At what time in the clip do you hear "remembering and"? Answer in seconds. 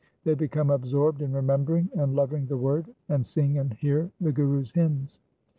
1.31-2.15